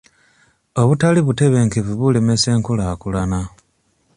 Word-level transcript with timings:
Obutali 0.81 1.19
butebenkevu 1.27 1.93
bulemesa 1.99 2.47
enkulaakulana. 2.55 3.41